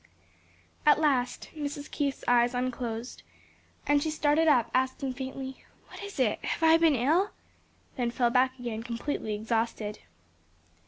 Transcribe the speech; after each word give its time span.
At 0.83 0.99
last 0.99 1.49
Mrs. 1.55 1.91
Keith's 1.91 2.23
eyes 2.27 2.55
unclosed 2.55 3.21
and 3.85 4.01
she 4.01 4.09
started 4.09 4.47
up 4.47 4.71
asking 4.73 5.13
faintly 5.13 5.63
"What 5.89 6.01
is 6.01 6.19
it? 6.19 6.43
have 6.43 6.63
I 6.63 6.75
been 6.77 6.95
ill?" 6.95 7.29
then 7.97 8.09
fell 8.09 8.31
back 8.31 8.57
again 8.57 8.81
completely 8.81 9.35
exhausted. 9.35 9.99